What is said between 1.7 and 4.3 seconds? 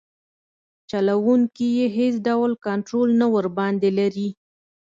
یې هیڅ ډول کنټرول نه ورباندې لري.